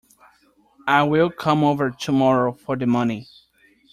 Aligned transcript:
I 0.87 1.03
will 1.03 1.29
come 1.29 1.63
over 1.63 1.91
tomorrow 1.91 2.53
for 2.53 2.75
the 2.75 2.87
money. 2.87 3.27